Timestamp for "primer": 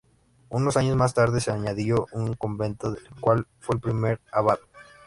3.81-4.19